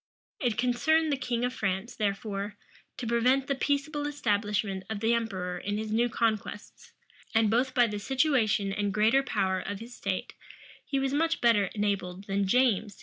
It 0.39 0.57
concerned 0.57 1.11
the 1.11 1.15
king 1.15 1.45
of 1.45 1.53
France, 1.53 1.95
therefore, 1.95 2.55
to 2.97 3.05
prevent 3.05 3.45
the 3.45 3.53
peaceable 3.53 4.07
establishment 4.07 4.83
of 4.89 4.99
the 4.99 5.13
emperor 5.13 5.59
in 5.59 5.77
his 5.77 5.91
new 5.91 6.09
conquests; 6.09 6.91
and 7.35 7.51
both 7.51 7.75
by 7.75 7.85
the 7.85 7.99
situation 7.99 8.73
and 8.73 8.91
greater 8.95 9.21
power 9.21 9.59
of 9.59 9.79
his 9.79 9.93
state, 9.95 10.33
he 10.83 10.97
was 10.97 11.13
much 11.13 11.39
better 11.39 11.65
enabled 11.75 12.23
than 12.23 12.47
James 12.47 12.51
to 12.51 12.51
give 12.51 12.51
succor 12.51 12.51
to 12.51 12.65
the 12.65 12.81
distressed 12.81 12.83
palatine. 12.95 12.99